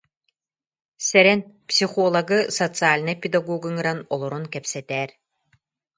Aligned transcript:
«Сэрэн, 1.07 1.39
психологы, 1.69 2.39
социальнай 2.59 3.15
педагогу 3.23 3.67
ыҥыран 3.71 3.99
олорон 4.13 4.45
кэпсэтээр» 4.53 5.09